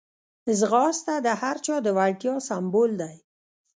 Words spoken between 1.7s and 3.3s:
د وړتیا سمبول دی